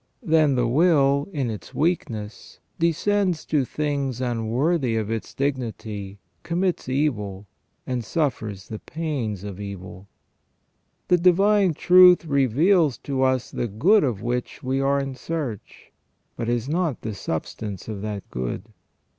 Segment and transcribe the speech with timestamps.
[0.23, 7.45] Then the will, in its weakness, descends to things unworthy of its dignity, commits evil,
[7.85, 10.07] and suffers the pains of evil.
[11.09, 15.91] The divine truth reveals to us the good of which we are in search,
[16.35, 18.63] but is not the substance of that good.